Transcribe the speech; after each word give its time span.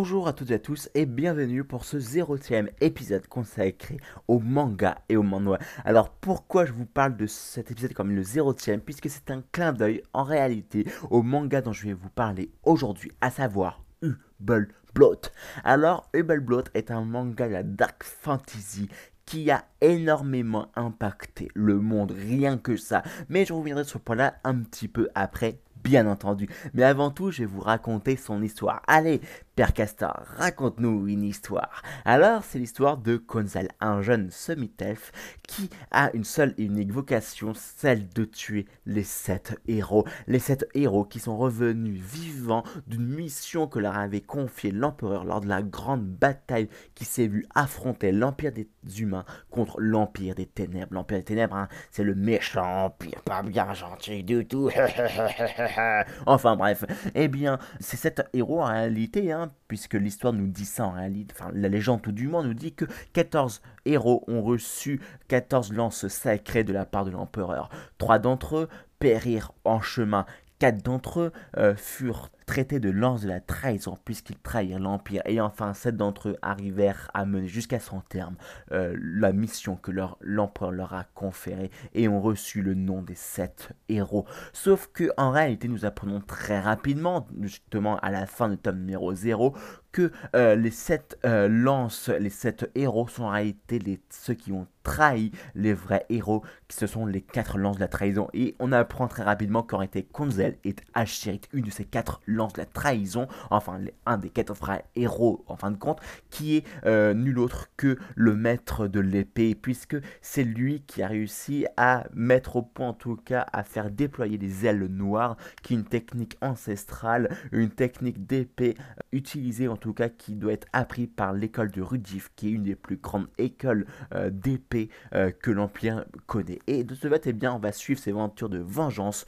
Bonjour 0.00 0.28
à 0.28 0.32
toutes 0.32 0.52
et 0.52 0.54
à 0.54 0.58
tous 0.60 0.88
et 0.94 1.06
bienvenue 1.06 1.64
pour 1.64 1.84
ce 1.84 1.98
zérotième 1.98 2.70
épisode 2.80 3.26
consacré 3.26 3.96
au 4.28 4.38
manga 4.38 4.98
et 5.08 5.16
au 5.16 5.24
manhwa. 5.24 5.58
Alors 5.84 6.10
pourquoi 6.10 6.66
je 6.66 6.72
vous 6.72 6.86
parle 6.86 7.16
de 7.16 7.26
cet 7.26 7.72
épisode 7.72 7.94
comme 7.94 8.14
le 8.14 8.22
zérotième 8.22 8.80
Puisque 8.80 9.10
c'est 9.10 9.32
un 9.32 9.42
clin 9.50 9.72
d'œil 9.72 10.04
en 10.12 10.22
réalité 10.22 10.86
au 11.10 11.22
manga 11.22 11.62
dont 11.62 11.72
je 11.72 11.88
vais 11.88 11.94
vous 11.94 12.10
parler 12.10 12.52
aujourd'hui, 12.62 13.10
à 13.20 13.32
savoir 13.32 13.82
Hubble 14.00 14.68
Blot. 14.94 15.20
Alors 15.64 16.08
Hubble 16.14 16.42
Blot 16.42 16.62
est 16.74 16.92
un 16.92 17.04
manga 17.04 17.48
de 17.48 17.54
la 17.54 17.64
dark 17.64 18.04
fantasy 18.04 18.88
qui 19.26 19.50
a 19.50 19.64
énormément 19.80 20.70
impacté 20.76 21.48
le 21.54 21.80
monde, 21.80 22.12
rien 22.12 22.56
que 22.56 22.76
ça. 22.76 23.02
Mais 23.28 23.44
je 23.44 23.52
reviendrai 23.52 23.82
sur 23.82 23.98
ce 23.98 24.04
point-là 24.04 24.36
un 24.44 24.60
petit 24.60 24.86
peu 24.86 25.08
après 25.16 25.58
bien 25.88 26.06
entendu. 26.06 26.50
Mais 26.74 26.82
avant 26.82 27.10
tout, 27.10 27.30
je 27.30 27.38
vais 27.38 27.46
vous 27.46 27.62
raconter 27.62 28.16
son 28.16 28.42
histoire. 28.42 28.82
Allez, 28.86 29.22
Père 29.56 29.72
Castor, 29.72 30.22
raconte-nous 30.36 31.08
une 31.08 31.22
histoire. 31.22 31.82
Alors, 32.04 32.44
c'est 32.44 32.58
l'histoire 32.58 32.98
de 32.98 33.16
Konzel, 33.16 33.70
un 33.80 34.02
jeune 34.02 34.30
semi-elfe 34.30 35.12
qui 35.48 35.70
a 35.90 36.10
une 36.12 36.24
seule 36.24 36.54
et 36.58 36.64
unique 36.64 36.92
vocation, 36.92 37.54
celle 37.54 38.06
de 38.10 38.26
tuer 38.26 38.66
les 38.84 39.02
sept 39.02 39.58
héros. 39.66 40.04
Les 40.26 40.38
sept 40.38 40.68
héros 40.74 41.04
qui 41.04 41.20
sont 41.20 41.38
revenus 41.38 41.98
vivants 41.98 42.64
d'une 42.86 43.08
mission 43.08 43.66
que 43.66 43.78
leur 43.78 43.96
avait 43.96 44.20
confiée 44.20 44.70
l'empereur 44.70 45.24
lors 45.24 45.40
de 45.40 45.48
la 45.48 45.62
grande 45.62 46.04
bataille 46.04 46.68
qui 46.94 47.06
s'est 47.06 47.28
vue 47.28 47.46
affronter 47.54 48.12
l'empire 48.12 48.52
des 48.52 48.68
humains 49.00 49.24
contre 49.50 49.80
l'empire 49.80 50.34
des 50.34 50.46
ténèbres. 50.46 50.92
L'empire 50.92 51.18
des 51.18 51.24
ténèbres, 51.24 51.56
hein, 51.56 51.68
c'est 51.90 52.04
le 52.04 52.14
méchant 52.14 52.84
empire, 52.84 53.22
pas 53.22 53.42
bien 53.42 53.72
gentil 53.72 54.22
du 54.22 54.46
tout. 54.46 54.68
enfin 56.26 56.56
bref, 56.56 56.84
eh 57.14 57.28
bien, 57.28 57.58
ces 57.80 57.96
sept 57.96 58.22
héros 58.32 58.62
en 58.62 58.66
réalité, 58.66 59.32
hein, 59.32 59.52
puisque 59.68 59.94
l'histoire 59.94 60.32
nous 60.32 60.46
dit 60.46 60.64
ça 60.64 60.86
en 60.86 60.92
réalité, 60.92 61.34
enfin 61.38 61.50
la 61.54 61.68
légende 61.68 62.02
du 62.08 62.28
monde 62.28 62.46
nous 62.46 62.54
dit 62.54 62.72
que 62.72 62.84
14 63.12 63.60
héros 63.84 64.24
ont 64.28 64.42
reçu 64.42 65.00
14 65.28 65.72
lances 65.72 66.08
sacrées 66.08 66.64
de 66.64 66.72
la 66.72 66.84
part 66.84 67.04
de 67.04 67.10
l'empereur. 67.10 67.68
Trois 67.98 68.18
d'entre 68.18 68.56
eux 68.56 68.68
périrent 68.98 69.52
en 69.64 69.80
chemin, 69.80 70.26
quatre 70.58 70.82
d'entre 70.82 71.20
eux 71.20 71.32
euh, 71.56 71.74
furent 71.76 72.30
traités 72.48 72.80
de 72.80 72.88
lance 72.88 73.22
de 73.22 73.28
la 73.28 73.40
trahison 73.40 73.98
puisqu'ils 74.04 74.38
trahirent 74.38 74.80
l'Empire. 74.80 75.22
Et 75.26 75.40
enfin, 75.40 75.74
sept 75.74 75.96
d'entre 75.96 76.30
eux 76.30 76.36
arrivèrent 76.42 77.10
à 77.12 77.26
mener 77.26 77.46
jusqu'à 77.46 77.78
son 77.78 78.00
terme 78.00 78.36
euh, 78.72 78.96
la 78.98 79.32
mission 79.32 79.76
que 79.76 79.92
l'empereur 80.20 80.72
leur 80.72 80.94
a 80.94 81.04
conférée 81.14 81.70
et 81.94 82.08
ont 82.08 82.20
reçu 82.22 82.62
le 82.62 82.74
nom 82.74 83.02
des 83.02 83.14
sept 83.14 83.68
héros. 83.88 84.24
Sauf 84.52 84.88
que 84.92 85.10
en 85.18 85.30
réalité, 85.30 85.68
nous 85.68 85.84
apprenons 85.84 86.20
très 86.20 86.58
rapidement, 86.58 87.28
justement 87.42 87.98
à 87.98 88.10
la 88.10 88.26
fin 88.26 88.48
du 88.48 88.56
tome 88.56 88.78
numéro 88.78 89.14
0, 89.14 89.54
que 89.92 90.12
euh, 90.34 90.54
les 90.54 90.70
sept 90.70 91.18
euh, 91.24 91.48
lances, 91.48 92.08
les 92.08 92.30
sept 92.30 92.70
héros 92.74 93.08
sont 93.08 93.24
en 93.24 93.30
réalité 93.30 93.78
les, 93.78 94.00
ceux 94.10 94.34
qui 94.34 94.52
ont 94.52 94.66
trahi 94.82 95.32
les 95.54 95.74
vrais 95.74 96.06
héros, 96.08 96.42
qui 96.66 96.76
ce 96.76 96.86
sont 96.86 97.06
les 97.06 97.20
quatre 97.20 97.58
lances 97.58 97.76
de 97.76 97.80
la 97.80 97.88
trahison. 97.88 98.28
Et 98.32 98.54
on 98.58 98.72
apprend 98.72 99.08
très 99.08 99.22
rapidement 99.22 99.62
qu'en 99.62 99.78
réalité, 99.78 100.02
Konzel 100.04 100.56
est 100.64 100.82
Asherit, 100.94 101.40
une 101.52 101.64
de 101.64 101.70
ces 101.70 101.84
quatre 101.84 102.20
lance 102.38 102.56
la 102.56 102.64
trahison, 102.64 103.28
enfin 103.50 103.80
un 104.06 104.16
des 104.16 104.30
quatre 104.30 104.54
vrais 104.54 104.84
héros 104.96 105.44
en 105.46 105.56
fin 105.56 105.70
de 105.70 105.76
compte, 105.76 106.00
qui 106.30 106.56
est 106.56 106.64
euh, 106.86 107.14
nul 107.14 107.38
autre 107.38 107.68
que 107.76 107.98
le 108.14 108.34
maître 108.34 108.86
de 108.86 109.00
l'épée, 109.00 109.54
puisque 109.54 109.96
c'est 110.22 110.44
lui 110.44 110.82
qui 110.86 111.02
a 111.02 111.08
réussi 111.08 111.66
à 111.76 112.04
mettre 112.14 112.56
au 112.56 112.62
point 112.62 112.88
en 112.88 112.92
tout 112.94 113.16
cas 113.16 113.46
à 113.52 113.62
faire 113.62 113.90
déployer 113.90 114.38
des 114.38 114.66
ailes 114.66 114.86
noires, 114.86 115.36
qui 115.62 115.74
est 115.74 115.76
une 115.76 115.84
technique 115.84 116.38
ancestrale, 116.40 117.36
une 117.52 117.70
technique 117.70 118.26
d'épée 118.26 118.76
utilisée 119.12 119.68
en 119.68 119.76
tout 119.76 119.92
cas 119.92 120.08
qui 120.08 120.34
doit 120.34 120.52
être 120.52 120.68
appris 120.72 121.06
par 121.06 121.32
l'école 121.32 121.70
de 121.70 121.82
Rudif, 121.82 122.30
qui 122.36 122.48
est 122.48 122.52
une 122.52 122.62
des 122.62 122.76
plus 122.76 122.96
grandes 122.96 123.28
écoles 123.38 123.86
euh, 124.14 124.30
d'épée 124.30 124.88
euh, 125.14 125.30
que 125.30 125.50
l'Empire 125.50 126.04
connaît. 126.26 126.60
Et 126.66 126.84
de 126.84 126.94
ce 126.94 127.08
fait, 127.08 127.26
eh 127.26 127.32
bien, 127.32 127.52
on 127.52 127.58
va 127.58 127.72
suivre 127.72 128.00
ces 128.00 128.10
aventures 128.10 128.48
de 128.48 128.58
vengeance 128.58 129.26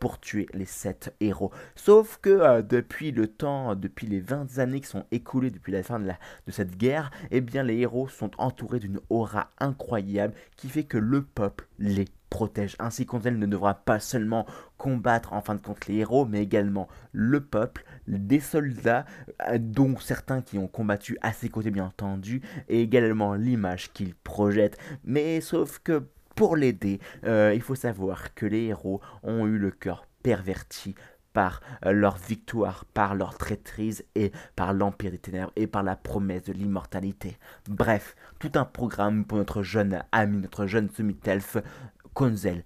pour 0.00 0.20
tuer 0.20 0.46
les 0.54 0.64
sept 0.64 1.14
héros. 1.20 1.50
Sauf 1.74 2.18
que 2.22 2.30
euh, 2.46 2.62
depuis 2.62 3.12
le 3.12 3.26
temps, 3.26 3.74
depuis 3.74 4.06
les 4.06 4.20
20 4.20 4.58
années 4.58 4.80
qui 4.80 4.88
sont 4.88 5.04
écoulées 5.10 5.50
depuis 5.50 5.72
la 5.72 5.82
fin 5.82 5.98
de, 5.98 6.10
cette 6.48 6.76
guerre, 6.76 7.10
eh 7.30 7.40
bien 7.40 7.62
les 7.62 7.78
héros 7.78 8.08
sont 8.08 8.30
entourés 8.38 8.78
d'une 8.78 9.00
aura 9.10 9.50
incroyable 9.58 10.34
qui 10.56 10.68
fait 10.68 10.84
que 10.84 10.98
le 10.98 11.22
peuple 11.22 11.66
les 11.78 12.06
protège. 12.30 12.76
Ainsi 12.78 13.06
elle 13.24 13.38
ne 13.38 13.46
devra 13.46 13.74
pas 13.74 14.00
seulement 14.00 14.46
combattre 14.76 15.32
en 15.32 15.40
fin 15.40 15.54
de 15.54 15.60
compte 15.60 15.86
les 15.86 15.96
héros, 15.96 16.26
mais 16.26 16.42
également 16.42 16.88
le 17.12 17.40
peuple, 17.40 17.84
des 18.08 18.40
soldats, 18.40 19.06
euh, 19.48 19.58
dont 19.58 19.96
certains 19.98 20.42
qui 20.42 20.58
ont 20.58 20.68
combattu 20.68 21.16
à 21.22 21.32
ses 21.32 21.48
côtés 21.48 21.70
bien 21.70 21.86
entendu, 21.86 22.42
et 22.68 22.82
également 22.82 23.34
l'image 23.34 23.92
qu'il 23.92 24.14
projette. 24.14 24.76
Mais 25.04 25.40
sauf 25.40 25.78
que 25.78 26.04
pour 26.34 26.56
l'aider, 26.56 27.00
euh, 27.24 27.52
il 27.54 27.62
faut 27.62 27.74
savoir 27.74 28.34
que 28.34 28.44
les 28.44 28.64
héros 28.64 29.00
ont 29.22 29.46
eu 29.46 29.56
le 29.56 29.70
cœur 29.70 30.06
perverti 30.22 30.94
par 31.36 31.60
euh, 31.84 31.92
leur 31.92 32.16
victoire, 32.16 32.86
par 32.94 33.14
leur 33.14 33.36
traîtrise 33.36 34.06
et 34.14 34.32
par 34.56 34.72
l'Empire 34.72 35.10
des 35.10 35.18
Ténèbres 35.18 35.52
et 35.54 35.66
par 35.66 35.82
la 35.82 35.94
promesse 35.94 36.44
de 36.44 36.54
l'immortalité. 36.54 37.36
Bref, 37.68 38.16
tout 38.38 38.52
un 38.54 38.64
programme 38.64 39.26
pour 39.26 39.36
notre 39.36 39.62
jeune 39.62 40.02
ami, 40.12 40.38
notre 40.38 40.64
jeune 40.64 40.88
semi-elfe, 40.88 41.58
Konzel 42.14 42.64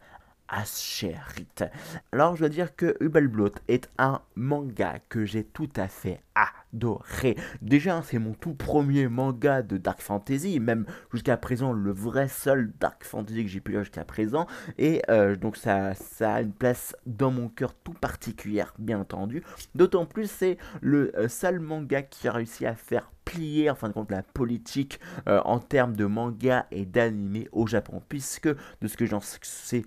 Alors 2.12 2.34
je 2.34 2.40
dois 2.40 2.48
dire 2.48 2.74
que 2.74 2.96
Hubelblot 3.00 3.52
est 3.68 3.88
un 3.98 4.20
manga 4.34 4.98
que 5.08 5.24
j'ai 5.24 5.44
tout 5.44 5.68
à 5.76 5.88
fait 5.88 6.20
adoré. 6.34 7.36
Déjà, 7.62 8.02
c'est 8.02 8.18
mon 8.18 8.34
tout 8.34 8.54
premier 8.54 9.08
manga 9.08 9.62
de 9.62 9.76
Dark 9.76 10.00
Fantasy, 10.00 10.58
même 10.60 10.86
jusqu'à 11.12 11.36
présent 11.36 11.72
le 11.72 11.92
vrai 11.92 12.28
seul 12.28 12.72
Dark 12.80 13.04
Fantasy 13.04 13.44
que 13.44 13.50
j'ai 13.50 13.60
pu 13.60 13.72
lire 13.72 13.84
jusqu'à 13.84 14.04
présent. 14.04 14.46
Et 14.78 15.02
euh, 15.08 15.36
donc 15.36 15.56
ça, 15.56 15.94
ça 15.94 16.34
a 16.34 16.40
une 16.40 16.52
place 16.52 16.96
dans 17.06 17.30
mon 17.30 17.48
cœur 17.48 17.74
tout 17.74 17.94
particulière, 17.94 18.74
bien 18.78 19.00
entendu. 19.00 19.42
D'autant 19.74 20.06
plus 20.06 20.30
c'est 20.30 20.58
le 20.80 21.16
euh, 21.16 21.28
seul 21.28 21.60
manga 21.60 22.02
qui 22.02 22.28
a 22.28 22.32
réussi 22.32 22.66
à 22.66 22.74
faire 22.74 23.10
plier 23.30 23.70
en 23.70 23.74
fin 23.74 23.88
de 23.88 23.92
compte 23.92 24.10
la 24.10 24.22
politique 24.22 25.00
euh, 25.28 25.40
en 25.44 25.58
termes 25.58 25.94
de 25.94 26.04
manga 26.04 26.66
et 26.70 26.84
d'anime 26.84 27.44
au 27.52 27.66
Japon 27.66 28.02
puisque 28.08 28.48
de 28.48 28.88
ce 28.88 28.96
que 28.96 29.06
j'en 29.06 29.20
sais 29.20 29.84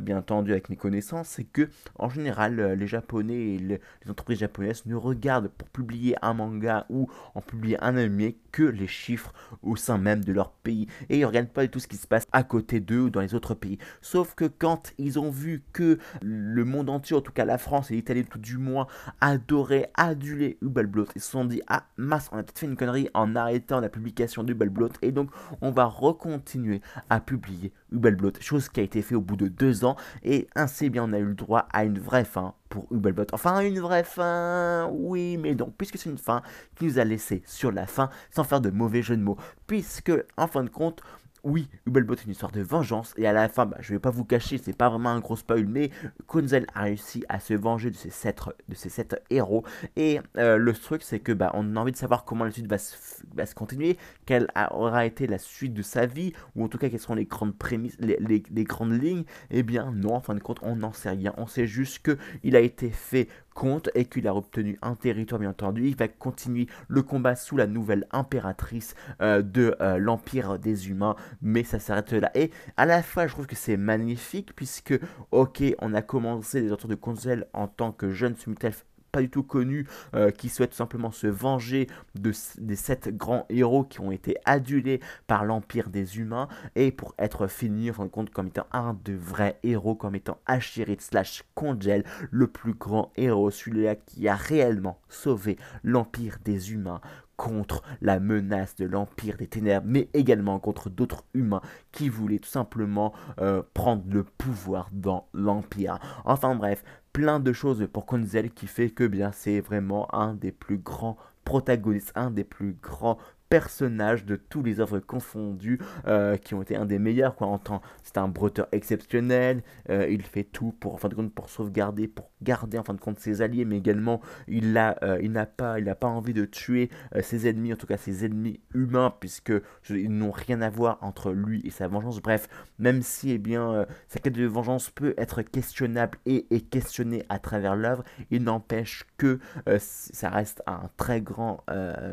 bien 0.00 0.18
entendu 0.18 0.52
avec 0.52 0.68
mes 0.68 0.76
connaissances 0.76 1.28
c'est 1.28 1.44
que 1.44 1.70
en 1.98 2.10
général 2.10 2.74
les 2.74 2.86
japonais 2.86 3.54
et 3.54 3.58
les 3.58 3.80
entreprises 4.10 4.40
japonaises 4.40 4.84
ne 4.84 4.94
regardent 4.94 5.48
pour 5.48 5.70
publier 5.70 6.16
un 6.20 6.34
manga 6.34 6.84
ou 6.90 7.08
en 7.34 7.40
publier 7.40 7.82
un 7.82 7.96
anime 7.96 8.34
que 8.52 8.62
les 8.62 8.86
chiffres 8.86 9.32
au 9.62 9.76
sein 9.76 9.98
même 9.98 10.24
de 10.24 10.32
leur 10.32 10.52
pays. 10.52 10.86
Et 11.08 11.16
ils 11.16 11.22
ne 11.22 11.26
regardent 11.26 11.48
pas 11.48 11.62
du 11.62 11.70
tout 11.70 11.80
ce 11.80 11.88
qui 11.88 11.96
se 11.96 12.06
passe 12.06 12.24
à 12.32 12.42
côté 12.44 12.80
d'eux 12.80 13.00
ou 13.00 13.10
dans 13.10 13.20
les 13.20 13.34
autres 13.34 13.54
pays. 13.54 13.78
Sauf 14.00 14.34
que 14.34 14.44
quand 14.44 14.92
ils 14.98 15.18
ont 15.18 15.30
vu 15.30 15.64
que 15.72 15.98
le 16.22 16.64
monde 16.64 16.90
entier, 16.90 17.16
en 17.16 17.20
tout 17.20 17.32
cas 17.32 17.44
la 17.44 17.58
France 17.58 17.90
et 17.90 17.94
l'Italie 17.94 18.24
tout 18.24 18.38
du 18.38 18.58
moins, 18.58 18.86
adoraient, 19.20 19.90
adulaient 19.94 20.56
Hubelblot, 20.62 21.06
ils 21.16 21.20
se 21.20 21.32
sont 21.32 21.44
dit 21.44 21.62
Ah, 21.66 21.86
masse, 21.96 22.28
on 22.32 22.38
a 22.38 22.42
peut-être 22.42 22.58
fait 22.58 22.66
une 22.66 22.73
connerie 22.74 23.08
en 23.14 23.36
arrêtant 23.36 23.80
la 23.80 23.88
publication 23.88 24.42
d'Hubelblot. 24.42 24.90
Et 25.02 25.12
donc, 25.12 25.30
on 25.60 25.70
va 25.70 25.84
recontinuer 25.84 26.80
à 27.10 27.20
publier 27.20 27.72
Hubelblot, 27.92 28.32
chose 28.40 28.68
qui 28.68 28.80
a 28.80 28.82
été 28.82 29.02
fait 29.02 29.14
au 29.14 29.20
bout 29.20 29.36
de 29.36 29.48
deux 29.48 29.84
ans. 29.84 29.96
Et 30.22 30.48
ainsi, 30.54 30.90
bien, 30.90 31.04
on 31.04 31.12
a 31.12 31.18
eu 31.18 31.26
le 31.26 31.34
droit 31.34 31.66
à 31.72 31.84
une 31.84 31.98
vraie 31.98 32.24
fin 32.24 32.54
pour 32.68 32.86
Hubelbot. 32.90 33.26
Enfin, 33.32 33.60
une 33.60 33.78
vraie 33.80 34.04
fin, 34.04 34.88
oui, 34.92 35.36
mais 35.36 35.54
donc, 35.54 35.74
puisque 35.76 35.98
c'est 35.98 36.10
une 36.10 36.18
fin 36.18 36.42
qui 36.76 36.86
nous 36.86 36.98
a 36.98 37.04
laissé 37.04 37.42
sur 37.46 37.70
la 37.70 37.86
fin, 37.86 38.10
sans 38.30 38.44
faire 38.44 38.60
de 38.60 38.70
mauvais 38.70 39.02
jeu 39.02 39.16
de 39.16 39.22
mots, 39.22 39.38
puisque, 39.66 40.12
en 40.36 40.46
fin 40.46 40.64
de 40.64 40.70
compte, 40.70 41.02
oui, 41.44 41.68
Hubelbot 41.86 42.14
est 42.14 42.24
une 42.24 42.30
histoire 42.30 42.50
de 42.50 42.62
vengeance, 42.62 43.12
et 43.18 43.26
à 43.26 43.32
la 43.32 43.48
fin, 43.48 43.66
bah, 43.66 43.76
je 43.80 43.92
vais 43.92 43.98
pas 43.98 44.10
vous 44.10 44.24
cacher, 44.24 44.58
c'est 44.58 44.76
pas 44.76 44.88
vraiment 44.88 45.10
un 45.10 45.20
gros 45.20 45.36
spoil, 45.36 45.66
mais 45.66 45.90
Kunzel 46.26 46.66
a 46.74 46.82
réussi 46.84 47.22
à 47.28 47.38
se 47.38 47.52
venger 47.52 47.90
de 47.90 47.96
ses 47.96 48.10
sept, 48.10 49.14
héros, 49.28 49.62
et 49.96 50.20
euh, 50.38 50.56
le 50.56 50.72
truc 50.72 51.02
c'est 51.02 51.20
que 51.20 51.32
bah, 51.32 51.50
on 51.54 51.76
a 51.76 51.80
envie 51.80 51.92
de 51.92 51.96
savoir 51.96 52.24
comment 52.24 52.44
la 52.44 52.50
suite 52.50 52.66
va 52.66 52.78
se, 52.78 53.54
continuer, 53.54 53.98
quelle 54.24 54.48
aura 54.70 55.04
été 55.04 55.26
la 55.26 55.38
suite 55.38 55.74
de 55.74 55.82
sa 55.82 56.06
vie, 56.06 56.32
ou 56.56 56.64
en 56.64 56.68
tout 56.68 56.78
cas 56.78 56.88
quelles 56.88 57.00
seront 57.00 57.14
les 57.14 57.26
grandes 57.26 57.56
prémices, 57.56 57.98
les, 58.00 58.64
grandes 58.64 59.00
lignes, 59.00 59.24
eh 59.50 59.62
bien 59.62 59.92
non, 59.92 60.14
en 60.14 60.20
fin 60.20 60.34
de 60.34 60.40
compte, 60.40 60.58
on 60.62 60.76
n'en 60.76 60.92
sait 60.92 61.10
rien, 61.10 61.34
on 61.36 61.46
sait 61.46 61.66
juste 61.66 61.98
que 61.98 62.16
il 62.42 62.56
a 62.56 62.60
été 62.60 62.88
fait 62.88 63.28
compte 63.54 63.88
et 63.94 64.04
qu'il 64.04 64.28
a 64.28 64.34
obtenu 64.34 64.78
un 64.82 64.94
territoire 64.94 65.40
bien 65.40 65.50
entendu. 65.50 65.86
Il 65.86 65.96
va 65.96 66.08
continuer 66.08 66.66
le 66.88 67.02
combat 67.02 67.36
sous 67.36 67.56
la 67.56 67.66
nouvelle 67.66 68.06
impératrice 68.10 68.94
euh, 69.22 69.42
de 69.42 69.76
euh, 69.80 69.98
l'Empire 69.98 70.58
des 70.58 70.90
Humains, 70.90 71.16
mais 71.40 71.64
ça 71.64 71.78
s'arrête 71.78 72.12
là. 72.12 72.30
Et 72.34 72.50
à 72.76 72.86
la 72.86 73.02
fois, 73.02 73.26
je 73.26 73.32
trouve 73.32 73.46
que 73.46 73.56
c'est 73.56 73.76
magnifique 73.76 74.54
puisque, 74.54 74.98
ok, 75.30 75.62
on 75.80 75.94
a 75.94 76.02
commencé 76.02 76.60
les 76.60 76.68
aventures 76.68 76.88
de 76.88 76.94
Konzel 76.94 77.46
en 77.52 77.68
tant 77.68 77.92
que 77.92 78.10
jeune 78.10 78.36
Sumitelf 78.36 78.84
pas 79.14 79.22
du 79.22 79.30
tout 79.30 79.44
connus, 79.44 79.86
euh, 80.14 80.32
qui 80.32 80.48
souhaitent 80.48 80.74
simplement 80.74 81.12
se 81.12 81.28
venger 81.28 81.86
de, 82.16 82.32
des 82.58 82.76
sept 82.76 83.16
grands 83.16 83.46
héros 83.48 83.84
qui 83.84 84.00
ont 84.00 84.10
été 84.10 84.36
adulés 84.44 85.00
par 85.28 85.44
l'Empire 85.44 85.88
des 85.88 86.18
humains, 86.18 86.48
et 86.74 86.90
pour 86.90 87.14
être 87.18 87.46
fini, 87.46 87.90
en 87.90 87.94
fin 87.94 88.04
de 88.06 88.10
compte, 88.10 88.30
comme 88.30 88.48
étant 88.48 88.66
un 88.72 88.98
de 89.04 89.14
vrais 89.14 89.58
héros, 89.62 89.94
comme 89.94 90.16
étant 90.16 90.38
Ashirit 90.46 90.96
slash 90.98 91.44
Congel, 91.54 92.04
le 92.32 92.48
plus 92.48 92.74
grand 92.74 93.12
héros, 93.16 93.52
celui-là 93.52 93.94
qui 93.94 94.26
a 94.26 94.34
réellement 94.34 94.98
sauvé 95.08 95.58
l'Empire 95.84 96.38
des 96.44 96.72
humains 96.72 97.00
contre 97.36 97.82
la 98.00 98.20
menace 98.20 98.76
de 98.76 98.86
l'Empire 98.86 99.36
des 99.36 99.46
Ténèbres, 99.46 99.86
mais 99.88 100.08
également 100.14 100.58
contre 100.58 100.88
d'autres 100.90 101.24
humains 101.34 101.62
qui 101.92 102.08
voulaient 102.08 102.38
tout 102.38 102.48
simplement 102.48 103.12
euh, 103.40 103.62
prendre 103.74 104.04
le 104.08 104.24
pouvoir 104.24 104.88
dans 104.92 105.28
l'Empire. 105.32 105.98
Enfin 106.24 106.54
bref, 106.54 106.84
plein 107.14 107.38
de 107.38 107.52
choses 107.52 107.86
pour 107.92 108.04
Konzel 108.04 108.50
qui 108.50 108.66
fait 108.66 108.90
que 108.90 109.04
bien 109.04 109.30
c'est 109.32 109.60
vraiment 109.60 110.12
un 110.12 110.34
des 110.34 110.50
plus 110.50 110.78
grands 110.78 111.16
protagonistes, 111.44 112.12
un 112.16 112.30
des 112.30 112.42
plus 112.42 112.76
grands 112.82 113.18
personnages 113.48 114.24
de 114.24 114.34
tous 114.34 114.64
les 114.64 114.80
œuvres 114.80 114.98
confondues 114.98 115.78
euh, 116.08 116.36
qui 116.36 116.54
ont 116.54 116.62
été 116.62 116.74
un 116.74 116.86
des 116.86 116.98
meilleurs 116.98 117.36
quoi 117.36 117.60
c'est 118.02 118.18
un 118.18 118.26
bretteur 118.26 118.66
exceptionnel 118.72 119.62
euh, 119.90 120.08
il 120.10 120.22
fait 120.22 120.42
tout 120.42 120.74
pour 120.80 120.94
en 120.94 120.96
fin 120.96 121.08
de 121.08 121.14
compte 121.14 121.32
pour 121.32 121.48
sauvegarder 121.48 122.08
pour 122.08 122.30
garder 122.44 122.78
en 122.78 122.84
fin 122.84 122.94
de 122.94 123.00
compte 123.00 123.18
ses 123.18 123.42
alliés 123.42 123.64
mais 123.64 123.78
également 123.78 124.20
il 124.48 124.76
a 124.78 124.96
euh, 125.02 125.18
il 125.22 125.32
n'a 125.32 125.46
pas 125.46 125.76
pas 125.94 126.06
envie 126.06 126.34
de 126.34 126.44
tuer 126.44 126.90
ses 127.20 127.48
ennemis 127.48 127.72
en 127.72 127.76
tout 127.76 127.86
cas 127.86 127.96
ses 127.96 128.24
ennemis 128.24 128.60
humains 128.74 129.14
puisque 129.20 129.52
ils 129.90 130.10
n'ont 130.10 130.30
rien 130.30 130.60
à 130.60 130.70
voir 130.70 130.98
entre 131.02 131.32
lui 131.32 131.60
et 131.64 131.70
sa 131.70 131.88
vengeance 131.88 132.20
bref 132.20 132.48
même 132.78 133.02
si 133.02 133.30
eh 133.32 133.38
bien 133.38 133.86
sa 134.08 134.18
quête 134.18 134.34
de 134.34 134.46
vengeance 134.46 134.90
peut 134.90 135.14
être 135.16 135.42
questionnable 135.42 136.18
et 136.26 136.46
est 136.54 136.68
questionnée 136.68 137.24
à 137.28 137.38
travers 137.38 137.76
l'œuvre 137.76 138.04
il 138.30 138.42
n'empêche 138.42 139.04
que 139.16 139.38
ça 139.76 140.30
reste 140.30 140.62
un 140.66 140.90
très 140.96 141.20
grand 141.20 141.64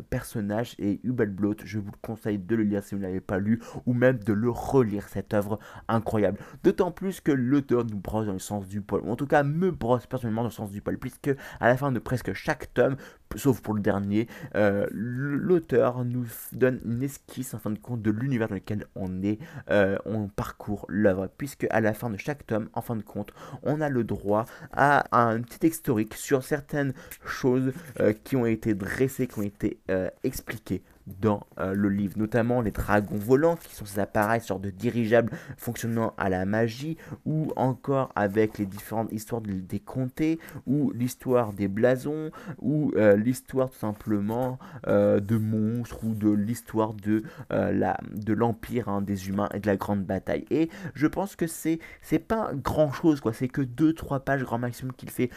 personnage 0.10 0.76
et 0.80 1.00
je 1.64 1.80
vous 1.80 1.92
conseille 2.02 2.38
de 2.38 2.56
le 2.56 2.64
lire 2.64 2.84
si 2.84 2.96
vous 2.96 3.02
ne 3.02 3.08
l'avez 3.08 3.22
pas 3.22 3.40
lu, 3.40 3.62
ou 3.86 3.94
même 3.94 4.20
de 4.20 4.34
le 4.34 4.50
relire, 4.50 5.08
cette 5.10 5.34
œuvre 5.34 5.60
incroyable. 5.88 6.40
D'autant 6.64 6.92
plus 6.92 7.22
que 7.22 7.32
l'auteur 7.32 7.86
nous 7.86 7.98
brosse 7.98 8.28
dans 8.28 8.34
le 8.34 8.40
sens 8.40 8.68
du 8.68 8.82
poil, 8.82 9.02
ou 9.04 9.12
en 9.12 9.16
tout 9.16 9.28
cas 9.28 9.44
me 9.44 9.72
brosse 9.72 10.06
dans 10.30 10.44
le 10.44 10.50
sens 10.50 10.72
du 10.72 10.82
poil, 10.82 10.98
puisque 10.98 11.32
à 11.60 11.68
la 11.68 11.78
fin 11.78 11.92
de 11.92 12.00
presque 12.00 12.34
chaque 12.34 12.74
tome, 12.74 12.96
sauf 13.36 13.62
pour 13.62 13.74
le 13.74 13.82
dernier, 13.82 14.28
euh, 14.56 14.86
l'auteur 14.92 16.06
nous 16.06 16.26
donne 16.52 16.80
une 16.86 17.04
esquisse 17.04 17.54
en 17.54 17.60
fin 17.60 17.72
de 17.72 17.80
compte 17.80 18.02
de 18.02 18.12
l'univers 18.12 18.48
dans 18.48 18.56
lequel 18.56 18.86
on 18.96 19.24
est, 19.24 19.40
euh, 19.70 19.98
on 20.06 20.28
parcourt 20.28 20.86
l'œuvre, 20.90 21.30
puisque 21.38 21.68
à 21.70 21.82
la 21.82 21.94
fin 21.94 22.10
de 22.10 22.18
chaque 22.18 22.46
tome, 22.46 22.70
en 22.74 22.82
fin 22.82 22.96
de 22.96 23.02
compte, 23.02 23.32
on 23.64 23.82
a 23.82 23.90
le 23.90 24.04
droit 24.04 24.46
à 24.74 25.06
un 25.12 25.42
petit 25.42 25.68
historique 25.68 26.14
sur 26.14 26.44
certaines 26.44 26.94
choses 27.26 27.74
euh, 28.00 28.14
qui 28.14 28.36
ont 28.36 28.46
été 28.46 28.74
dressées, 28.74 29.28
qui 29.28 29.40
ont 29.40 29.44
été 29.44 29.80
expliquées 30.24 30.84
dans 31.08 31.46
euh, 31.60 31.74
le 31.74 31.90
livre, 31.90 32.18
notamment 32.18 32.62
les 32.62 32.72
dragons 32.72 33.18
volants 33.18 33.56
qui 33.56 33.76
sont 33.76 33.86
ces 33.86 34.00
appareils, 34.00 34.42
sortes 34.42 34.62
de 34.62 34.70
dirigeables 34.70 35.32
fonctionnant 35.58 36.14
à 36.18 36.30
la 36.30 36.46
magie, 36.46 36.98
ou 37.26 37.52
encore 37.56 38.12
avec 38.16 38.58
les 38.58 38.66
différentes 38.66 39.12
histoires 39.12 39.42
des 39.42 39.80
comtés, 39.80 40.40
ou 40.68 40.92
l'histoire 40.92 41.54
des 41.54 41.68
blasons, 41.68 42.32
ou 42.60 42.92
euh, 42.96 43.16
l'histoire 43.16 43.70
tout 43.70 43.80
simplement 43.80 44.60
euh, 44.88 45.20
de 45.20 45.38
monstres, 45.38 46.04
ou 46.04 46.14
de 46.14 46.30
l'histoire 46.30 46.94
de 46.94 47.24
la 47.50 47.98
de 48.14 48.34
l'empire 48.34 48.90
hein, 48.90 49.02
des 49.02 49.30
humains 49.30 49.50
et 49.54 49.60
de 49.60 49.68
la 49.68 49.76
grande 49.76 50.04
bataille. 50.04 50.46
Et 50.50 50.70
je 50.94 51.08
pense 51.08 51.36
que 51.36 51.48
c'est 51.48 51.80
c'est 52.02 52.20
pas 52.20 52.52
grand 52.54 52.92
chose 52.92 53.22
quoi, 53.22 53.34
c'est 53.34 53.48
que 53.48 53.62
2-3 53.62 54.24
pages 54.24 54.44
grand 54.44 54.60
maximum 54.60 54.94
qu'il 54.94 55.10
fait 55.10 55.30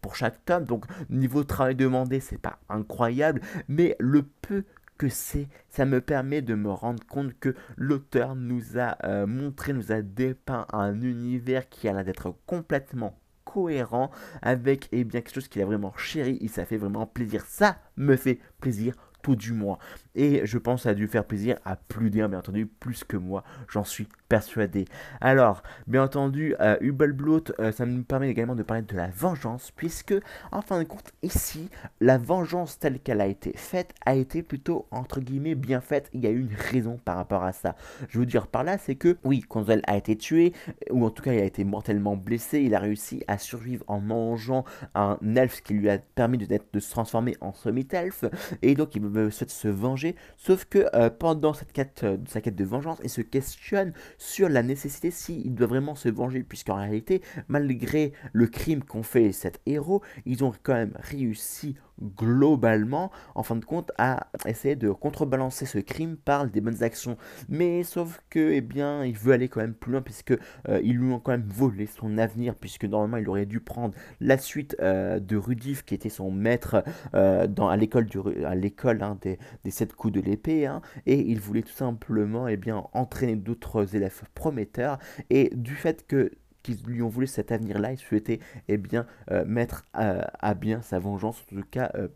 pour 0.00 0.16
chaque 0.16 0.44
tome. 0.44 0.64
Donc 0.64 0.84
niveau 1.08 1.44
travail 1.44 1.74
demandé, 1.74 2.20
c'est 2.20 2.38
pas 2.38 2.58
incroyable, 2.68 3.40
mais 3.68 3.96
le 3.98 4.22
peu 4.22 4.64
que 5.00 5.08
c'est, 5.08 5.48
ça 5.70 5.86
me 5.86 6.02
permet 6.02 6.42
de 6.42 6.54
me 6.54 6.70
rendre 6.70 7.02
compte 7.06 7.32
que 7.40 7.54
l'auteur 7.78 8.36
nous 8.36 8.78
a 8.78 8.98
euh, 9.06 9.26
montré, 9.26 9.72
nous 9.72 9.92
a 9.92 10.02
dépeint 10.02 10.66
un 10.74 11.00
univers 11.00 11.70
qui 11.70 11.88
a 11.88 11.94
l'air 11.94 12.04
d'être 12.04 12.36
complètement 12.44 13.18
cohérent 13.46 14.10
avec 14.42 14.90
eh 14.92 15.04
bien 15.04 15.22
quelque 15.22 15.32
chose 15.36 15.48
qu'il 15.48 15.62
a 15.62 15.64
vraiment 15.64 15.94
chéri 15.96 16.36
et 16.42 16.48
ça 16.48 16.66
fait 16.66 16.76
vraiment 16.76 17.06
plaisir. 17.06 17.46
Ça 17.46 17.78
me 17.96 18.14
fait 18.14 18.40
plaisir 18.60 18.94
tout 19.22 19.36
du 19.36 19.54
moins. 19.54 19.78
Et 20.14 20.42
je 20.44 20.58
pense 20.58 20.80
que 20.80 20.82
ça 20.84 20.90
a 20.90 20.94
dû 20.94 21.06
faire 21.06 21.24
plaisir 21.24 21.56
à 21.64 21.76
plus 21.76 22.10
d'un, 22.10 22.28
bien 22.28 22.38
entendu, 22.38 22.66
plus 22.66 23.04
que 23.04 23.16
moi, 23.16 23.44
j'en 23.68 23.84
suis 23.84 24.08
persuadé. 24.28 24.84
Alors, 25.20 25.62
bien 25.86 26.04
entendu, 26.04 26.54
euh, 26.60 26.76
euh, 26.80 27.72
ça 27.72 27.86
nous 27.86 28.02
permet 28.02 28.30
également 28.30 28.54
de 28.54 28.62
parler 28.62 28.82
de 28.82 28.96
la 28.96 29.08
vengeance, 29.08 29.70
puisque, 29.70 30.14
en 30.52 30.62
fin 30.62 30.78
de 30.78 30.84
compte, 30.84 31.12
ici, 31.22 31.68
la 32.00 32.18
vengeance 32.18 32.78
telle 32.78 33.00
qu'elle 33.00 33.20
a 33.20 33.26
été 33.26 33.52
faite 33.56 33.92
a 34.06 34.14
été 34.14 34.42
plutôt, 34.42 34.86
entre 34.90 35.20
guillemets, 35.20 35.54
bien 35.54 35.80
faite. 35.80 36.08
Il 36.12 36.20
y 36.20 36.26
a 36.26 36.30
eu 36.30 36.40
une 36.40 36.54
raison 36.54 36.98
par 37.04 37.16
rapport 37.16 37.44
à 37.44 37.52
ça. 37.52 37.76
Je 38.08 38.18
veux 38.18 38.26
dire 38.26 38.46
par 38.46 38.64
là, 38.64 38.78
c'est 38.78 38.94
que, 38.94 39.16
oui, 39.24 39.40
Konzel 39.40 39.82
a 39.86 39.96
été 39.96 40.16
tué, 40.16 40.52
ou 40.90 41.04
en 41.04 41.10
tout 41.10 41.22
cas, 41.22 41.32
il 41.32 41.40
a 41.40 41.44
été 41.44 41.64
mortellement 41.64 42.16
blessé. 42.16 42.60
Il 42.60 42.74
a 42.74 42.80
réussi 42.80 43.22
à 43.26 43.38
survivre 43.38 43.84
en 43.88 44.00
mangeant 44.00 44.64
un 44.94 45.18
elfe 45.36 45.62
qui 45.62 45.74
lui 45.74 45.88
a 45.90 45.98
permis 45.98 46.38
de, 46.38 46.46
de 46.46 46.80
se 46.80 46.90
transformer 46.90 47.36
en 47.40 47.52
semi-elfe, 47.52 48.24
et 48.62 48.74
donc 48.74 48.94
il 48.94 49.02
souhaite 49.30 49.50
se 49.50 49.68
venger. 49.68 49.99
Sauf 50.36 50.64
que 50.64 50.86
euh, 50.94 51.10
pendant 51.10 51.52
cette 51.52 51.72
quête, 51.72 52.00
euh, 52.04 52.16
sa 52.26 52.40
quête 52.40 52.56
de 52.56 52.64
vengeance, 52.64 52.98
il 53.02 53.10
se 53.10 53.20
questionne 53.20 53.92
sur 54.18 54.48
la 54.48 54.62
nécessité 54.62 55.10
s'il 55.10 55.54
doit 55.54 55.66
vraiment 55.66 55.94
se 55.94 56.08
venger, 56.08 56.42
puisqu'en 56.42 56.76
réalité, 56.76 57.22
malgré 57.48 58.12
le 58.32 58.46
crime 58.46 58.82
qu'ont 58.82 59.02
fait 59.02 59.32
cet 59.32 59.60
héros, 59.66 60.02
ils 60.26 60.44
ont 60.44 60.52
quand 60.62 60.74
même 60.74 60.96
réussi 60.98 61.76
globalement, 62.02 63.10
en 63.34 63.42
fin 63.42 63.56
de 63.56 63.64
compte, 63.64 63.92
à 63.98 64.28
essayer 64.46 64.76
de 64.76 64.90
contrebalancer 64.90 65.66
ce 65.66 65.78
crime 65.78 66.16
par 66.16 66.46
des 66.46 66.60
bonnes 66.60 66.82
actions. 66.82 67.16
Mais 67.48 67.82
sauf 67.82 68.20
que, 68.30 68.52
eh 68.52 68.60
bien, 68.60 69.04
il 69.04 69.16
veut 69.16 69.32
aller 69.32 69.48
quand 69.48 69.60
même 69.60 69.74
plus 69.74 69.92
loin, 69.92 70.02
puisque 70.02 70.32
euh, 70.68 70.80
lui 70.80 71.12
ont 71.12 71.20
quand 71.20 71.32
même 71.32 71.48
volé 71.48 71.86
son 71.86 72.18
avenir, 72.18 72.54
puisque 72.54 72.84
normalement 72.84 73.16
il 73.16 73.28
aurait 73.28 73.46
dû 73.46 73.60
prendre 73.60 73.94
la 74.20 74.38
suite 74.38 74.76
euh, 74.80 75.20
de 75.20 75.36
Rudif, 75.36 75.84
qui 75.84 75.94
était 75.94 76.08
son 76.08 76.30
maître 76.30 76.82
euh, 77.14 77.46
dans, 77.46 77.68
à 77.68 77.76
l'école 77.76 78.06
à 78.44 78.54
l'école 78.54 79.02
hein, 79.02 79.18
des, 79.20 79.38
des 79.64 79.70
sept 79.70 79.94
coups 79.94 80.12
de 80.14 80.20
l'épée, 80.20 80.66
hein, 80.66 80.82
et 81.06 81.20
il 81.20 81.40
voulait 81.40 81.62
tout 81.62 81.72
simplement, 81.72 82.48
eh 82.48 82.56
bien, 82.56 82.84
entraîner 82.92 83.36
d'autres 83.36 83.94
élèves 83.94 84.22
prometteurs, 84.34 84.98
et 85.30 85.50
du 85.54 85.74
fait 85.74 86.06
que 86.06 86.30
qui 86.62 86.74
lui 86.86 87.02
ont 87.02 87.08
voulu 87.08 87.26
cet 87.26 87.52
avenir-là, 87.52 87.92
il 87.92 87.98
souhaitait 87.98 88.40
eh 88.68 88.76
bien, 88.76 89.06
euh, 89.30 89.44
mettre 89.44 89.84
à, 89.92 90.54
bien 90.54 90.82
sa 90.82 90.98
vengeance, 90.98 91.42
en 91.52 91.56
tout 91.56 91.62
cas 91.70 91.90
euh, 91.94 92.08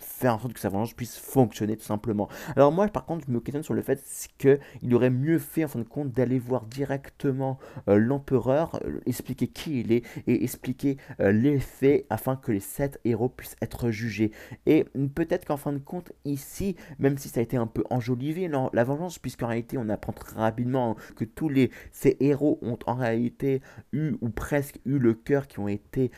faire 0.00 0.34
en 0.34 0.38
sorte 0.38 0.54
que 0.54 0.60
sa 0.60 0.68
vengeance 0.68 0.94
puisse 0.94 1.16
fonctionner 1.16 1.76
tout 1.76 1.84
simplement. 1.84 2.28
Alors 2.56 2.72
moi 2.72 2.88
par 2.88 3.04
contre 3.04 3.26
je 3.26 3.32
me 3.32 3.40
questionne 3.40 3.62
sur 3.62 3.74
le 3.74 3.82
fait 3.82 4.02
qu'il 4.38 4.94
aurait 4.94 5.10
mieux 5.10 5.38
fait 5.38 5.64
en 5.64 5.68
fin 5.68 5.78
de 5.78 5.84
compte 5.84 6.12
d'aller 6.12 6.38
voir 6.38 6.66
directement 6.66 7.58
euh, 7.88 7.96
l'empereur, 7.96 8.80
euh, 8.84 9.00
expliquer 9.06 9.48
qui 9.48 9.80
il 9.80 9.92
est 9.92 10.04
et 10.26 10.44
expliquer 10.44 10.96
euh, 11.20 11.32
les 11.32 11.58
faits 11.60 12.06
afin 12.10 12.36
que 12.36 12.52
les 12.52 12.60
sept 12.60 13.00
héros 13.04 13.28
puissent 13.28 13.56
être 13.62 13.90
jugés. 13.90 14.32
Et 14.66 14.84
peut-être 15.14 15.44
qu'en 15.44 15.56
fin 15.56 15.72
de 15.72 15.78
compte 15.78 16.12
ici, 16.24 16.76
même 16.98 17.18
si 17.18 17.28
ça 17.28 17.40
a 17.40 17.42
été 17.42 17.56
un 17.56 17.66
peu 17.66 17.84
enjolivé 17.90 18.48
la 18.72 18.84
vengeance, 18.84 19.18
puisqu'en 19.18 19.48
réalité 19.48 19.78
on 19.78 19.88
apprend 19.88 20.12
très 20.12 20.38
rapidement 20.38 20.96
que 21.16 21.24
tous 21.24 21.48
les, 21.48 21.70
ces 21.92 22.16
héros 22.20 22.58
ont 22.62 22.78
en 22.86 22.94
réalité 22.94 23.62
eu 23.92 24.14
ou 24.20 24.30
presque 24.30 24.78
eu 24.84 24.98
le 24.98 25.14
cœur 25.14 25.46
qui 25.46 25.58
ont 25.58 25.68
été 25.68 26.10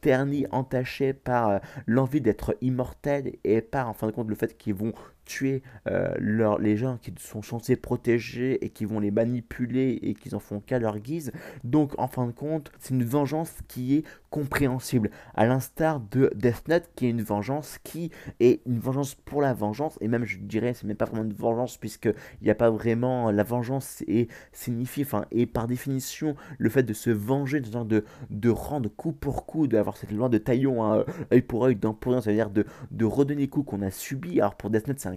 ternis, 0.00 0.46
entachés 0.50 1.12
par 1.12 1.60
l'envie 1.86 2.20
d'être 2.20 2.56
immortels 2.60 3.27
et 3.44 3.60
par 3.60 3.88
en 3.88 3.94
fin 3.94 4.06
de 4.06 4.12
compte 4.12 4.28
le 4.28 4.34
fait 4.34 4.56
qu'ils 4.56 4.74
vont 4.74 4.92
tuer 5.28 5.62
euh, 5.86 6.14
les 6.58 6.76
gens 6.76 6.98
qui 7.00 7.14
sont 7.18 7.42
censés 7.42 7.76
protéger 7.76 8.64
et 8.64 8.70
qui 8.70 8.84
vont 8.84 8.98
les 8.98 9.10
manipuler 9.10 9.98
et 10.02 10.14
qu'ils 10.14 10.34
en 10.34 10.40
font 10.40 10.60
qu'à 10.60 10.78
leur 10.78 10.98
guise. 10.98 11.30
Donc 11.64 11.92
en 11.98 12.08
fin 12.08 12.26
de 12.26 12.32
compte, 12.32 12.72
c'est 12.80 12.94
une 12.94 13.04
vengeance 13.04 13.52
qui 13.68 13.96
est 13.96 14.04
compréhensible, 14.30 15.10
à 15.34 15.46
l'instar 15.46 16.00
de 16.00 16.30
Death 16.34 16.68
Note 16.68 16.90
qui 16.94 17.06
est 17.06 17.10
une 17.10 17.22
vengeance 17.22 17.78
qui 17.82 18.10
est 18.40 18.60
une 18.66 18.78
vengeance 18.78 19.14
pour 19.14 19.40
la 19.40 19.54
vengeance 19.54 19.96
et 20.02 20.08
même 20.08 20.26
je 20.26 20.36
dirais 20.36 20.74
c'est 20.74 20.86
même 20.86 20.98
pas 20.98 21.06
vraiment 21.06 21.24
une 21.24 21.32
vengeance 21.32 21.78
puisque 21.78 22.04
il 22.04 22.44
n'y 22.44 22.50
a 22.50 22.54
pas 22.54 22.68
vraiment 22.68 23.30
la 23.30 23.42
vengeance 23.42 24.04
et 24.06 24.28
signifie 24.52 25.00
enfin 25.00 25.24
et 25.30 25.46
par 25.46 25.66
définition 25.66 26.36
le 26.58 26.68
fait 26.68 26.82
de 26.82 26.92
se 26.92 27.08
venger 27.08 27.60
de 27.60 28.04
de, 28.28 28.50
rendre 28.50 28.90
coup 28.90 29.12
pour 29.12 29.46
coup 29.46 29.66
d'avoir 29.66 29.96
cette 29.96 30.12
loi 30.12 30.28
de 30.28 30.36
taillon 30.36 30.84
hein, 30.84 31.06
œil 31.32 31.40
pour 31.40 31.64
œil 31.64 31.76
dent 31.76 31.94
pour 31.94 32.08
ça 32.14 32.30
veut 32.30 32.36
dire 32.36 32.50
de, 32.50 32.64
de 32.90 33.04
redonner 33.04 33.48
coup 33.48 33.62
qu'on 33.62 33.82
a 33.82 33.90
subi. 33.90 34.40
Alors 34.40 34.54
pour 34.54 34.70
Death 34.70 34.88
Note, 34.88 34.98
c'est 34.98 35.08
un 35.08 35.16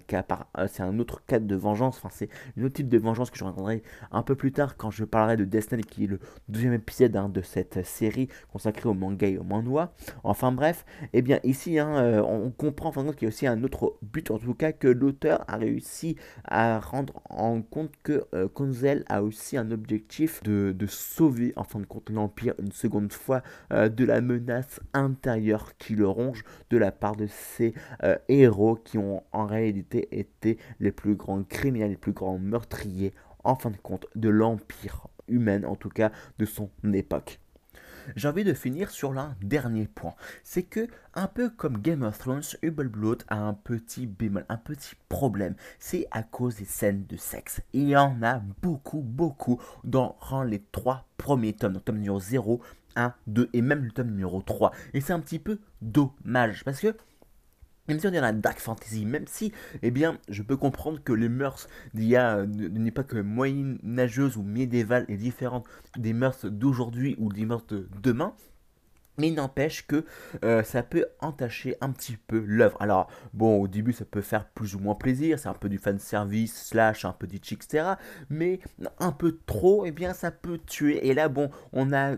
euh, 0.58 0.68
c'est 0.72 0.84
un 0.84 1.00
autre 1.00 1.24
cas 1.26 1.40
de 1.40 1.56
vengeance. 1.56 1.98
Enfin, 1.98 2.10
c'est 2.12 2.30
un 2.58 2.64
autre 2.64 2.76
type 2.76 2.90
de 2.90 2.98
vengeance 2.98 3.30
que 3.30 3.38
je 3.38 3.44
raconterai 3.44 3.84
un 4.12 4.24
peu 4.24 4.36
plus 4.36 4.52
tard 4.52 4.78
quand 4.78 4.92
je 4.92 5.04
parlerai 5.04 5.38
de 5.38 5.46
Death 5.46 5.72
Note, 5.72 5.86
qui 5.86 6.06
est 6.06 6.08
le 6.08 6.20
deuxième 6.50 6.74
épisode 6.74 7.16
hein, 7.16 7.30
de 7.30 7.42
cette 7.42 7.86
série 7.86 8.28
consacrée 8.52 8.90
au 8.90 8.94
manga 8.94 9.28
et 9.28 9.38
au 9.38 9.44
manhwa. 9.44 9.94
Enfin 10.24 10.52
bref, 10.52 10.86
et 11.14 11.20
eh 11.20 11.22
bien 11.22 11.40
ici, 11.44 11.80
hein, 11.80 11.96
euh, 11.98 12.22
on 12.22 12.52
comprend 12.52 12.90
enfin 12.90 13.04
qu'il 13.12 13.24
y 13.24 13.26
a 13.26 13.30
aussi 13.30 13.48
un 13.48 13.64
autre 13.64 13.98
but, 14.02 14.32
en 14.32 14.38
tout 14.38 14.54
cas 14.54 14.72
que 14.72 14.88
l'auteur 14.88 15.44
a 15.48 15.58
réussi 15.58 16.16
à 16.46 16.80
rendre 16.80 17.22
en 17.30 17.62
compte 17.62 17.92
que 18.04 18.26
euh, 18.34 18.48
Konzel 18.48 19.04
a 19.08 19.24
aussi 19.24 19.58
un 19.58 19.72
objectif 19.72 20.44
de, 20.44 20.76
sauver 20.88 21.54
en 21.56 21.64
fin 21.64 21.80
de 21.80 21.86
compte 21.86 22.10
l'Empire 22.10 22.54
une 22.60 22.72
seconde 22.72 23.14
fois 23.14 23.44
de 23.72 24.04
la 24.04 24.20
menace 24.20 24.82
intérieure 24.94 25.78
qui 25.78 25.96
le 25.96 26.08
ronge 26.08 26.44
de 26.70 26.78
la 26.78 26.92
part 26.92 27.16
de 27.16 27.28
euh, 28.04 28.18
héros 28.30 28.76
qui 28.76 28.98
ont 28.98 29.24
en 29.32 29.46
réalité 29.46 29.91
été 30.00 30.58
les 30.80 30.92
plus 30.92 31.16
grands 31.16 31.44
criminels, 31.44 31.92
les 31.92 31.98
plus 31.98 32.14
grands 32.14 32.38
meurtriers, 32.38 33.14
en 33.44 33.56
fin 33.56 33.72
de 33.72 33.78
compte, 33.78 34.08
de 34.16 34.30
l'empire 34.30 35.08
humain, 35.28 35.64
en 35.64 35.76
tout 35.76 35.90
cas 35.90 36.12
de 36.40 36.46
son 36.46 36.70
époque. 36.94 37.40
J'ai 38.16 38.28
envie 38.28 38.44
de 38.44 38.54
finir 38.54 38.90
sur 38.90 39.14
l'un 39.14 39.36
dernier 39.42 39.88
point. 39.88 40.16
C'est 40.44 40.64
que, 40.64 40.88
un 41.14 41.28
peu 41.28 41.50
comme 41.50 41.78
Game 41.78 42.02
of 42.02 42.18
Thrones, 42.18 42.42
Blood 42.64 43.24
a 43.28 43.38
un 43.38 43.54
petit 43.54 44.08
bémol, 44.08 44.46
un 44.50 44.58
petit 44.58 44.96
problème. 45.10 45.56
C'est 45.80 46.08
à 46.12 46.24
cause 46.24 46.56
des 46.56 46.66
scènes 46.66 47.06
de 47.08 47.18
sexe. 47.18 47.62
Il 47.74 47.90
y 47.90 47.96
en 47.96 48.22
a 48.24 48.42
beaucoup, 48.62 49.02
beaucoup 49.02 49.62
dans 49.84 50.16
les 50.46 50.62
trois 50.72 51.06
premiers 51.18 51.54
tomes. 51.54 51.74
Donc, 51.74 51.86
tome 51.86 51.98
numéro 51.98 52.20
0, 52.20 52.62
1, 52.96 53.14
2 53.28 53.50
et 53.54 53.62
même 53.62 53.84
le 53.84 53.92
tome 53.92 54.10
numéro 54.10 54.42
3. 54.42 54.72
Et 54.94 55.02
c'est 55.02 55.14
un 55.14 55.20
petit 55.20 55.40
peu 55.40 55.60
dommage 55.82 56.64
parce 56.64 56.80
que 56.80 56.96
même 57.88 58.00
si 58.00 58.08
on 58.08 58.12
est 58.12 58.16
dans 58.16 58.22
la 58.22 58.32
dark 58.32 58.60
fantasy, 58.60 59.06
même 59.06 59.28
si, 59.28 59.52
eh 59.82 59.92
bien, 59.92 60.18
je 60.30 60.44
peux 60.44 60.58
comprendre 60.58 61.04
que 61.04 61.14
les 61.14 61.30
mœurs 61.30 61.68
d'il 61.94 62.08
y 62.08 62.16
a 62.16 62.46
n'est 62.46 62.92
pas 62.92 63.04
que 63.04 63.18
moyenâgeuse 63.18 64.38
ou 64.38 64.44
médiévale 64.44 65.06
et 65.08 65.18
différente 65.18 65.66
des 65.98 66.14
mœurs 66.14 66.46
d'aujourd'hui 66.46 67.16
ou 67.20 67.32
des 67.32 67.46
mœurs 67.46 67.66
de 67.68 67.88
demain, 68.02 68.34
mais 69.18 69.28
il 69.28 69.36
n'empêche 69.36 69.86
que 69.86 70.06
euh, 70.44 70.64
ça 70.64 70.84
peut 70.84 71.06
entacher 71.20 71.76
un 71.82 71.92
petit 71.92 72.18
peu 72.18 72.40
l'œuvre. 72.40 72.78
Alors, 72.82 73.10
bon, 73.34 73.62
au 73.62 73.68
début, 73.68 73.94
ça 73.94 74.06
peut 74.06 74.22
faire 74.22 74.46
plus 74.46 74.76
ou 74.76 74.80
moins 74.80 74.96
plaisir, 74.96 75.38
c'est 75.38 75.50
un 75.50 75.54
peu 75.54 75.70
du 75.70 75.78
fan 75.78 76.00
service, 76.00 76.68
slash, 76.68 77.06
un 77.06 77.12
peu 77.12 77.28
du 77.28 77.40
chic, 77.42 77.64
etc. 77.64 77.96
Mais 78.30 78.60
un 79.00 79.12
peu 79.12 79.38
trop, 79.46 79.86
eh 79.86 79.92
bien, 79.92 80.14
ça 80.14 80.32
peut 80.32 80.60
tuer. 80.66 81.08
Et 81.08 81.14
là, 81.14 81.30
bon, 81.30 81.52
on 81.74 81.94
a 81.94 82.16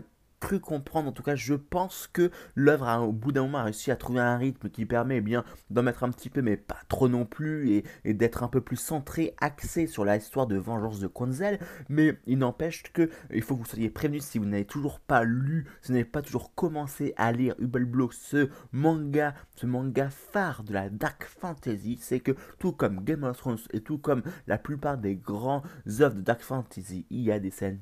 comprendre, 0.52 1.08
en 1.08 1.12
tout 1.12 1.22
cas 1.22 1.36
je 1.36 1.54
pense 1.54 2.08
que 2.12 2.30
l'œuvre 2.54 3.02
au 3.02 3.12
bout 3.12 3.32
d'un 3.32 3.42
moment 3.42 3.64
réussi 3.64 3.90
à 3.90 3.96
trouver 3.96 4.20
un 4.20 4.36
rythme 4.36 4.68
qui 4.68 4.84
permet 4.86 5.16
eh 5.16 5.20
bien 5.20 5.44
d'en 5.70 5.82
mettre 5.82 6.04
un 6.04 6.10
petit 6.10 6.30
peu 6.30 6.42
mais 6.42 6.56
pas 6.56 6.78
trop 6.88 7.08
non 7.08 7.24
plus 7.24 7.82
et, 8.04 8.14
d'être 8.14 8.42
un 8.42 8.48
peu 8.48 8.60
plus 8.60 8.76
centré, 8.76 9.34
axé 9.40 9.86
sur 9.86 10.04
la 10.04 10.16
histoire 10.16 10.46
de 10.46 10.56
vengeance 10.56 11.00
de 11.00 11.06
Konzel, 11.06 11.58
mais 11.88 12.18
il 12.26 12.38
n'empêche 12.38 12.82
que 12.92 13.10
il 13.32 13.42
faut 13.42 13.54
que 13.54 13.60
vous 13.60 13.66
soyez 13.66 13.90
prévenus 13.90 14.24
si 14.24 14.38
vous 14.38 14.44
n'avez 14.44 14.64
toujours 14.64 15.00
pas 15.00 15.24
lu, 15.24 15.66
si 15.82 15.88
vous 15.88 15.94
n'avez 15.94 16.04
pas 16.04 16.22
toujours 16.22 16.54
commencé 16.54 17.14
à 17.16 17.32
lire 17.32 17.54
Block, 17.58 18.12
ce 18.12 18.48
manga, 18.72 19.34
ce 19.56 19.66
manga 19.66 20.08
phare 20.10 20.62
de 20.62 20.72
la 20.72 20.88
dark 20.88 21.24
fantasy, 21.24 21.98
c'est 22.00 22.20
que 22.20 22.32
tout 22.58 22.72
comme 22.72 23.02
Game 23.04 23.24
of 23.24 23.36
Thrones 23.36 23.58
et 23.72 23.80
tout 23.80 23.98
comme 23.98 24.22
la 24.46 24.58
plupart 24.58 24.98
des 24.98 25.16
grands 25.16 25.62
œuvres 26.00 26.16
de 26.16 26.20
dark 26.20 26.40
fantasy, 26.40 27.06
il 27.10 27.20
y 27.20 27.32
a 27.32 27.38
des 27.38 27.50
scènes 27.50 27.80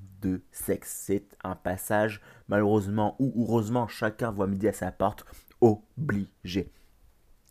sexe. 0.50 1.02
C'est 1.05 1.37
un 1.45 1.55
passage, 1.55 2.21
malheureusement 2.49 3.17
ou 3.19 3.33
heureusement, 3.37 3.88
chacun 3.88 4.31
voit 4.31 4.47
midi 4.47 4.69
à 4.69 4.73
sa 4.73 4.93
porte, 4.93 5.25
obligé. 5.61 6.73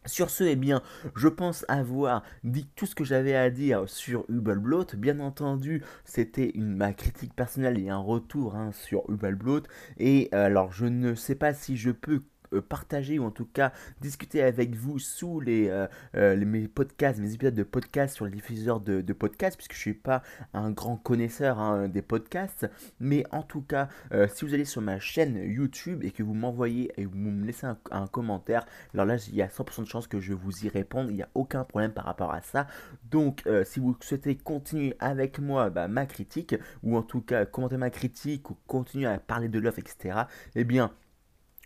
Sur 0.08 0.32
ce, 0.32 0.44
eh 0.44 0.56
bien, 0.56 0.82
je 1.16 1.28
pense 1.28 1.64
avoir 1.68 2.24
dit 2.44 2.68
tout 2.76 2.88
ce 2.88 2.96
que 2.96 3.04
j'avais 3.04 3.36
à 3.36 3.52
dire 3.52 3.88
sur 3.88 4.26
Hubble 4.30 4.86
Bien 4.98 5.20
entendu, 5.20 5.84
c'était 6.06 6.52
ma 6.56 6.92
critique 6.92 7.36
personnelle 7.36 7.78
et 7.78 7.90
un 7.90 8.00
retour 8.00 8.56
hein, 8.56 8.72
sur 8.72 9.04
Hubble 9.08 9.62
Et 10.00 10.30
euh, 10.34 10.46
alors, 10.48 10.72
je 10.72 10.88
ne 10.88 11.14
sais 11.14 11.36
pas 11.36 11.54
si 11.54 11.78
je 11.78 11.92
peux 11.92 12.24
euh, 12.54 12.62
partager 12.62 13.20
ou 13.20 13.26
en 13.26 13.32
tout 13.32 13.46
cas 13.46 13.72
discuter 14.02 14.42
avec 14.42 14.76
vous 14.76 15.00
sous 15.00 15.40
les, 15.40 15.70
euh, 15.70 15.88
euh, 16.16 16.36
mes 16.46 16.68
podcasts, 16.68 17.20
mes 17.20 17.34
épisodes 17.34 17.56
de 17.56 17.64
podcasts 17.64 18.16
sur 18.16 18.26
les 18.26 18.32
diffuseurs 18.32 18.80
de, 18.80 19.14
podcasts, 19.14 19.58
puisque 19.58 19.74
je 19.74 19.80
ne 19.80 19.82
suis 19.82 19.94
pas 19.94 20.22
un 20.54 20.72
grand 20.72 20.98
connaisseur 20.98 21.60
hein, 21.60 21.88
des 21.88 22.02
podcasts. 22.02 22.70
Mais 23.00 23.24
en 23.32 23.44
tout 23.44 23.62
cas, 23.62 23.90
si 24.34 24.46
vous 24.46 24.54
allez 24.54 24.66
sur 24.66 24.82
ma 24.82 25.00
chaîne 25.00 25.38
YouTube 25.38 26.04
et 26.04 26.12
que 26.12 26.24
vous 26.24 26.34
m'envoyez 26.34 26.92
et 26.98 27.06
vous 27.06 27.18
me 27.18 27.46
laissez 27.46 27.68
un, 27.68 28.08
commentaire, 28.08 28.66
alors 28.94 29.06
là, 29.06 29.18
il 29.28 29.36
y 29.36 29.42
a 29.42 29.48
100% 29.48 29.82
de 29.82 29.88
chance 29.88 30.08
que 30.08 30.20
je 30.20 30.34
vous 30.34 30.66
y 30.66 30.70
réponde. 30.70 31.10
Il 31.10 31.16
n'y 31.16 31.22
a 31.22 31.30
aucun 31.36 31.64
problème 31.64 31.92
par 31.92 32.06
rapport 32.06 32.34
à 32.34 32.42
ça. 32.42 32.68
Donc, 33.10 33.44
si 33.66 33.80
vous 33.80 33.96
souhaitez 34.02 34.36
continuer 34.36 34.96
avec 35.00 35.40
moi 35.40 35.70
bah, 35.70 35.88
ma 35.88 36.06
critique, 36.06 36.56
ou 36.84 36.98
en 36.98 37.04
tout 37.04 37.22
cas 37.22 37.46
commenter 37.46 37.78
ma 37.78 37.90
critique, 37.90 38.50
ou 38.50 38.58
continuer 38.68 39.08
à 39.08 39.20
parler 39.20 39.50
de 39.50 39.60
l'offre, 39.60 39.80
etc., 39.80 40.22
eh 40.56 40.64
bien, 40.64 40.92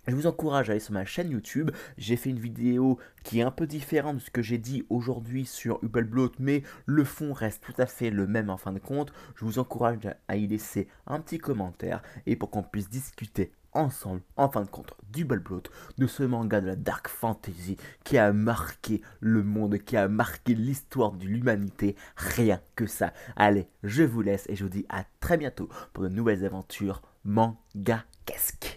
je 0.08 0.16
vous 0.16 0.28
encourage 0.28 0.70
à 0.70 0.74
aller 0.74 0.80
sur 0.80 0.94
ma 0.94 1.06
chaîne 1.06 1.32
YouTube. 1.32 1.72
J'ai 1.98 2.16
fait 2.16 2.30
une 2.30 2.40
vidéo 2.40 3.00
qui 3.24 3.40
est 3.40 3.44
un 3.44 3.52
peu 3.52 3.68
différente 3.68 4.18
de 4.18 4.22
ce 4.22 4.30
que 4.30 4.42
j'ai 4.42 4.58
dit 4.58 4.86
aujourd'hui 4.90 5.46
sur 5.46 5.80
Hubblebloat, 5.84 6.34
mais 6.40 6.64
le 6.86 7.04
fond 7.04 7.34
reste 7.34 7.64
tout 7.64 7.80
à 7.82 7.86
fait 7.86 8.12
le 8.12 8.28
même 8.28 8.50
en 8.50 8.58
fin 8.58 8.72
de 8.72 8.80
compte. 8.80 9.12
Je 9.36 9.46
vous 9.46 9.60
encourage 9.60 9.98
à 10.28 10.36
y 10.38 10.48
laisser 10.48 10.88
un 11.08 11.20
petit 11.20 11.40
commentaire 11.40 12.02
et 12.26 12.36
pour 12.36 12.50
qu'on 12.52 12.64
puisse 12.64 12.90
discuter 12.90 13.52
ensemble, 13.76 14.22
en 14.38 14.50
fin 14.50 14.62
de 14.62 14.70
compte, 14.70 14.94
d'Hubblebloat, 15.12 15.64
de 15.98 16.08
ce 16.08 16.24
manga 16.24 16.62
de 16.62 16.68
la 16.68 16.76
dark 16.76 17.08
fantasy 17.08 17.78
qui 18.04 18.18
a 18.18 18.32
marqué 18.32 19.02
le 19.20 19.44
monde, 19.44 19.78
qui 19.80 19.98
a 19.98 20.08
marqué 20.08 20.56
l'histoire 20.56 21.12
de 21.12 21.26
l'humanité. 21.26 21.96
Rien 22.16 22.62
que 22.76 22.88
ça. 22.88 23.14
Allez, 23.36 23.68
je 23.84 24.04
vous 24.04 24.22
laisse 24.22 24.46
et 24.48 24.56
je 24.56 24.64
vous 24.64 24.70
dis 24.70 24.86
à 24.90 25.04
très 25.20 25.38
bientôt 25.38 25.70
pour 25.94 26.04
de 26.04 26.10
nouvelles 26.10 26.46
aventures 26.46 27.02
manga-casques. 27.26 28.75